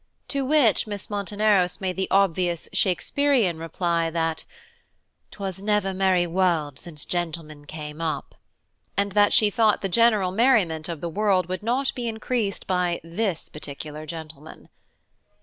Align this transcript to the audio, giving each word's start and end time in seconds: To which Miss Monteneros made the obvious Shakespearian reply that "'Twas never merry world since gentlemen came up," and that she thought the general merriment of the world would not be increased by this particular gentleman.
To 0.29 0.43
which 0.43 0.87
Miss 0.87 1.11
Monteneros 1.11 1.79
made 1.79 1.95
the 1.95 2.07
obvious 2.09 2.67
Shakespearian 2.73 3.59
reply 3.59 4.09
that 4.09 4.45
"'Twas 5.29 5.61
never 5.61 5.93
merry 5.93 6.25
world 6.25 6.79
since 6.79 7.05
gentlemen 7.05 7.65
came 7.65 8.01
up," 8.01 8.33
and 8.97 9.11
that 9.11 9.31
she 9.31 9.51
thought 9.51 9.81
the 9.81 9.89
general 9.89 10.31
merriment 10.31 10.89
of 10.89 11.01
the 11.01 11.07
world 11.09 11.45
would 11.49 11.61
not 11.61 11.93
be 11.93 12.07
increased 12.07 12.65
by 12.65 12.99
this 13.03 13.47
particular 13.47 14.07
gentleman. 14.07 14.69